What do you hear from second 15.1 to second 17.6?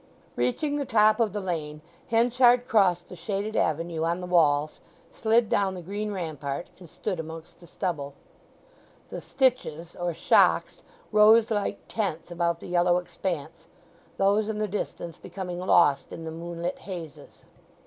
becoming lost in the moonlit hazes.